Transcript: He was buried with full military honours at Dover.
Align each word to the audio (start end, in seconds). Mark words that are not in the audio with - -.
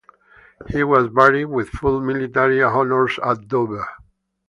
He 0.67 0.83
was 0.83 1.09
buried 1.13 1.45
with 1.45 1.69
full 1.69 2.01
military 2.01 2.63
honours 2.63 3.19
at 3.23 3.47
Dover. 3.47 3.85